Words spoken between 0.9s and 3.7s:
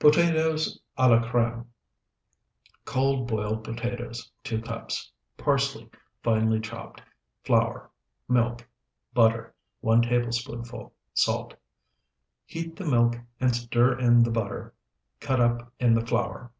A LA CREME Cold, boiled